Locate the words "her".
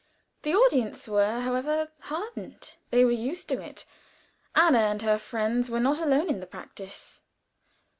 5.03-5.19